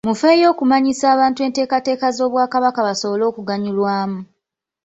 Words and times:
Mufeeyo 0.07 0.45
okumanyisa 0.53 1.05
abantu 1.15 1.39
enteekateeka 1.47 2.07
z'Obwakabaka 2.15 2.79
basobole 2.87 3.23
okuganyulwamu. 3.27 4.19